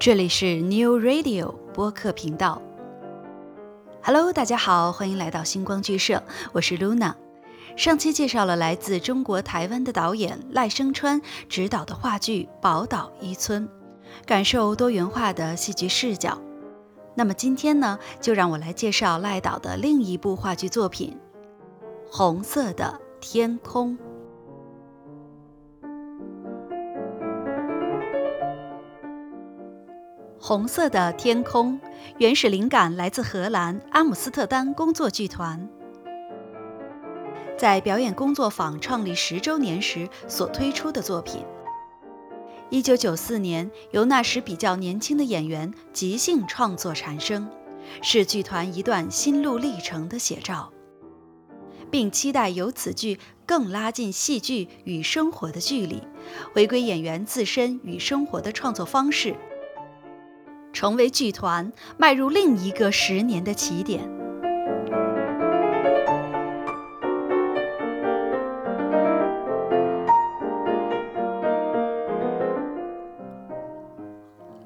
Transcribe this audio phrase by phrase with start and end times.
[0.00, 2.62] 这里是 New Radio 播客频道。
[4.02, 6.22] Hello，大家好，欢迎来到星光剧社，
[6.54, 7.12] 我是 Luna。
[7.76, 13.68] 上期介绍了来自中国台湾的导演赖声川执导的话剧《宝岛一村》，
[14.24, 16.40] 感受多元化的戏剧视角。
[17.14, 21.14] 那么今天呢，就让我来介绍赖导的另一部话剧作品
[22.10, 23.98] 《红色的天空》。
[30.42, 31.78] 红色的天空，
[32.16, 35.68] 原始灵感来自荷兰阿姆斯特丹工作剧团，
[37.58, 41.44] 在表演工作坊创立十周年时所推出的作品。
[42.70, 47.46] 一九九四年，由那时比较年轻的演员即兴创作产生，
[48.00, 50.72] 是剧团一段心路历程的写照，
[51.90, 56.02] 并期待由此剧更拉近戏剧与生活的距离，
[56.54, 59.36] 回归演员自身与生活的创作方式。
[60.80, 64.00] 成为剧团迈入另一个十年的起点。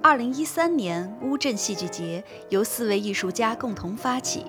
[0.00, 4.46] 二零一三年乌镇戏剧节由四位艺术家共同发起，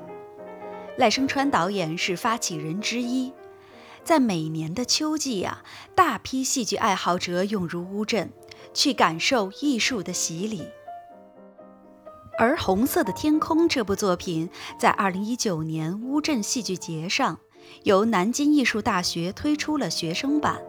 [0.99, 3.33] 赖声川导演是发起人之一。
[4.03, 5.63] 在每年的秋季呀，
[5.95, 8.31] 大批戏剧爱好者涌入乌镇，
[8.71, 10.61] 去感受艺术的洗礼。
[12.37, 17.39] 而《红色的天空》这部作品在2019年乌镇戏剧节上，
[17.83, 20.61] 由南京艺术大学推出了学生版。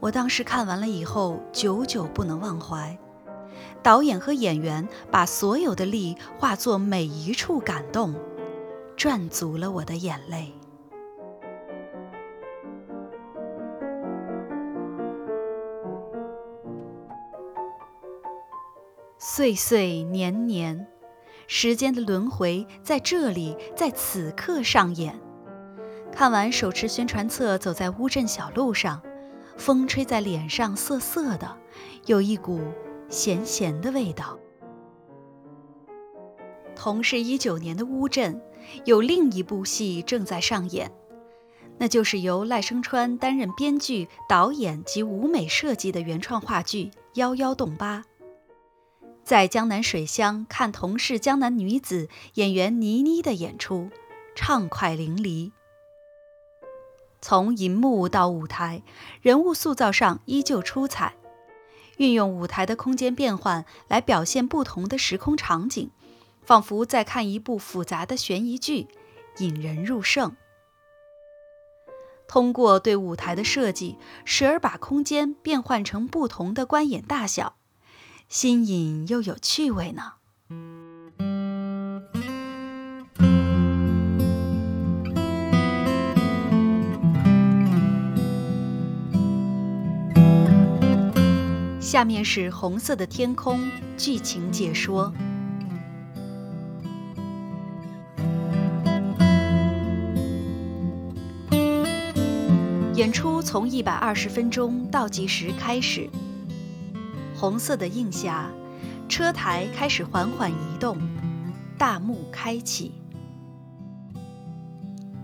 [0.00, 2.98] 我当时看完了以后，久久不能忘怀。
[3.82, 8.14] 导演和演员把所有的力化作每一处感动，
[8.96, 10.54] 赚足了我的眼泪。
[19.36, 20.86] 岁岁年年，
[21.46, 25.20] 时间的轮回在这里，在此刻上演。
[26.10, 29.02] 看完手持宣传册，走在乌镇小路上，
[29.58, 31.54] 风吹在脸上涩涩的，
[32.06, 32.62] 有一股
[33.10, 34.38] 咸咸的味道。
[36.74, 38.40] 同是一九年的乌镇，
[38.86, 40.90] 有另一部戏正在上演，
[41.76, 46.84] 那就是由赖声川担任编剧、导演及舞美设计的原创话剧
[47.16, 47.98] 《幺幺洞八》。
[49.26, 53.90] 在江南水乡看同是江南女子演员倪妮的演出，
[54.36, 55.50] 畅快淋漓。
[57.20, 58.84] 从银幕到舞台，
[59.20, 61.16] 人物塑造上依旧出彩，
[61.96, 65.90] 运用舞台的空间变换来表现不同的时空场景，
[66.44, 68.86] 仿佛在看一部复杂的悬疑剧，
[69.38, 70.36] 引人入胜。
[72.28, 77.56] 通过对舞台的设计，时而把空间变换成不同的观演大小。
[78.28, 80.14] 新颖又有趣味呢。
[91.80, 93.60] 下面是《红色的天空》
[93.96, 95.12] 剧情解说。
[102.94, 106.10] 演出从一百二十分钟倒计时开始。
[107.38, 108.50] 红色的映下，
[109.08, 110.96] 车台开始缓缓移动，
[111.76, 112.92] 大幕开启。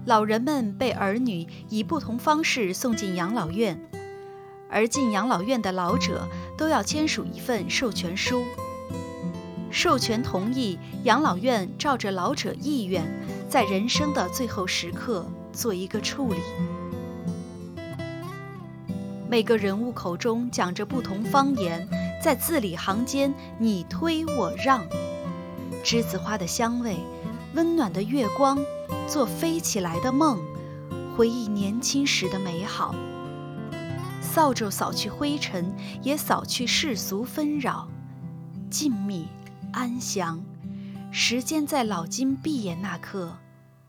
[0.04, 3.80] 老人们被儿女以不同方式送进养老院，
[4.68, 6.28] 而进养老院的老者
[6.58, 8.42] 都要签署一份授权书，
[9.70, 13.02] 授权同意养老院照着老者意愿，
[13.48, 16.40] 在人生的最后时刻做一个处理。
[19.32, 21.88] 每个人物口中讲着不同方言。
[22.22, 24.86] 在字里行间，你推我让，
[25.82, 26.98] 栀子花的香味，
[27.54, 28.58] 温暖的月光，
[29.08, 30.38] 做飞起来的梦，
[31.16, 32.94] 回忆年轻时的美好。
[34.20, 37.88] 扫帚扫去灰尘，也扫去世俗纷扰，
[38.68, 39.24] 静谧
[39.72, 40.44] 安详。
[41.10, 43.38] 时间在老金闭眼那刻，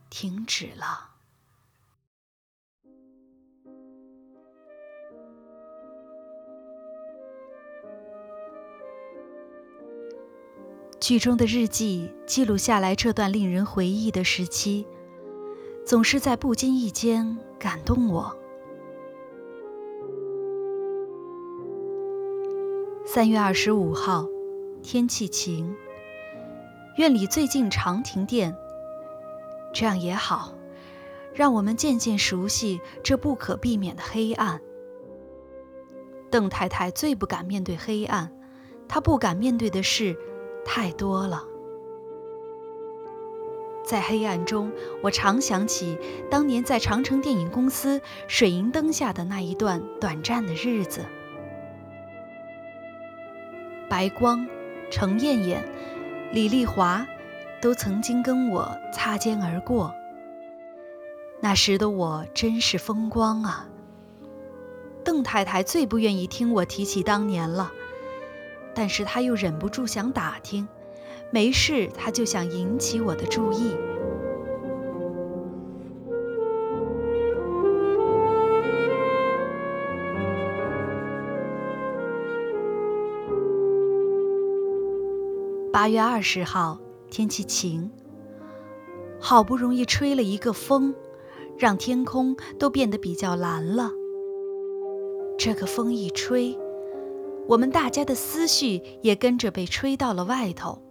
[0.10, 1.12] 停止了。
[11.04, 14.88] 剧中的日记记录下来这段令人回忆的时期，
[15.86, 18.34] 总是在不经意间感动我。
[23.06, 24.26] 三月二十五号，
[24.82, 25.76] 天气晴。
[26.96, 28.56] 院里最近常停电，
[29.74, 30.54] 这样也好，
[31.34, 34.62] 让我们渐渐熟悉这不可避免的黑暗。
[36.32, 38.32] 邓太太最不敢面对黑暗，
[38.88, 40.18] 她不敢面对的是。
[40.65, 41.44] 太多了，
[43.86, 44.71] 在黑暗中，
[45.01, 45.98] 我常想起
[46.30, 51.06] 当年在长城电影公司水银灯下的那一段短暂的日子。
[53.89, 54.48] 白光、
[54.89, 55.63] 程艳艳、
[56.31, 57.06] 李丽华，
[57.62, 59.94] 都曾经跟我擦肩而过。
[61.42, 63.68] 那时的我真是风光啊！
[65.04, 67.71] 邓太太最不愿意听我提起当年了。
[68.75, 70.68] 但是他又忍不住想打听，
[71.31, 73.75] 没事他就想引起我的注意。
[85.72, 86.80] 八月二十号，
[87.10, 87.92] 天气晴，
[89.19, 90.96] 好不容易吹了一个风，
[91.58, 93.92] 让天空都变得比较蓝了。
[95.38, 96.58] 这个风一吹。
[97.45, 100.81] 我们大家的思绪也跟着被吹到了外头。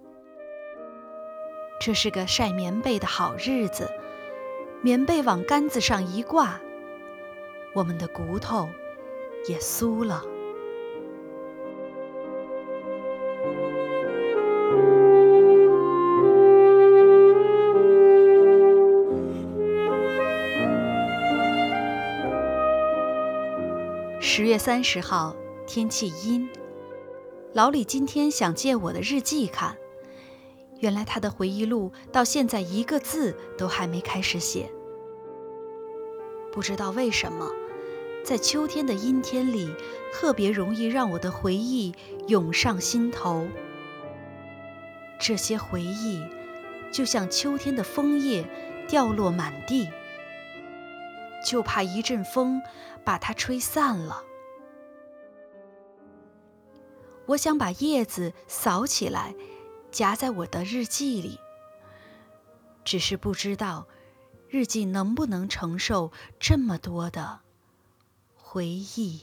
[1.81, 3.91] 这是个晒棉被的好日子，
[4.83, 6.61] 棉被往杆子上一挂，
[7.75, 8.69] 我们的骨头
[9.49, 10.23] 也酥了。
[24.21, 25.35] 十月三十号。
[25.75, 26.51] 天气阴，
[27.55, 29.75] 老李今天想借我的日记看，
[30.81, 34.71] 原来他的回忆录到现在一个字都还没开始写。
[36.53, 37.49] 不知道为什么，
[38.23, 39.75] 在秋天的阴天里，
[40.13, 41.95] 特别容易让我的回忆
[42.29, 43.49] 涌上心头。
[45.19, 46.23] 这些回忆，
[46.93, 48.45] 就像秋天的枫叶
[48.87, 49.89] 掉落满地，
[51.43, 52.61] 就怕一阵风
[53.03, 54.23] 把它吹散了。
[57.27, 59.35] 我想把叶子扫起来，
[59.91, 61.39] 夹在我的日记里。
[62.85, 63.87] 只是不知道，
[64.49, 66.11] 日记能不能承受
[66.41, 67.41] 这么多的
[68.35, 69.23] 回忆。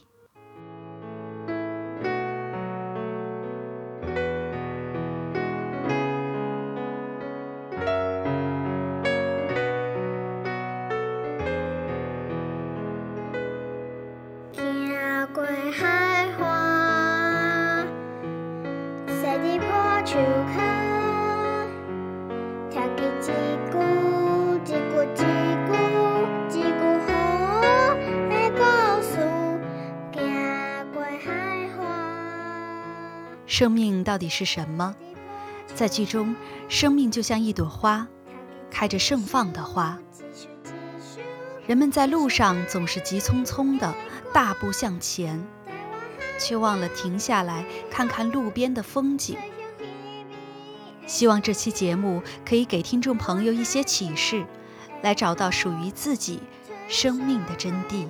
[33.60, 34.96] 生命到底是什么？
[35.76, 36.34] 在剧中，
[36.70, 38.08] 生命就像一朵花，
[38.72, 40.00] 开着盛放的花。
[41.68, 43.94] 人们在路上总是急匆匆的
[44.34, 45.46] 大步向前，
[46.40, 49.38] 却忘了停下来看看路边的风景。
[51.06, 54.46] 希望这期节目可以给听众朋友一些启示，
[55.02, 56.40] 来找到属于自己
[56.88, 58.08] 生命的真谛。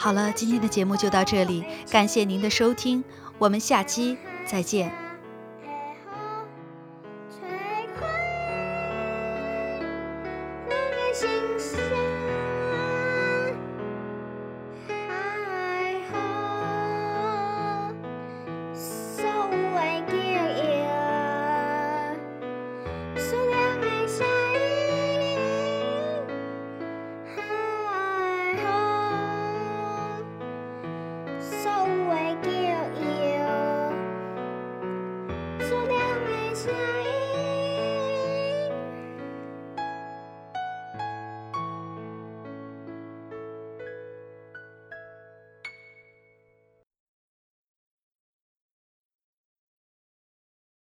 [0.00, 3.02] 好了，今天的节目就到这里，感谢您的收听，
[3.36, 5.07] 我们下期再见。